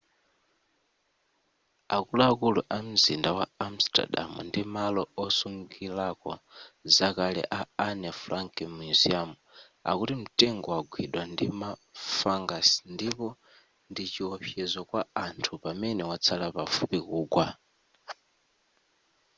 [1.97, 6.31] akuluakulu a mzinda wa amsterdam ndi malo osungirako
[6.95, 9.31] zakale a anne frank museum
[9.89, 11.69] akuti mtengowo wagwidwa ndima
[12.17, 13.27] fungus ndipo
[13.91, 17.47] ndi chiwopsezo kwa anthu pamene watsala pafupi kugwa